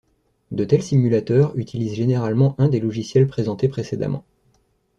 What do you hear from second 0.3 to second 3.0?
De tels simulateurs utilisent généralement un des